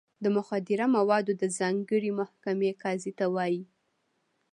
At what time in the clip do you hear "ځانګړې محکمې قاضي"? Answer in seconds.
1.57-3.11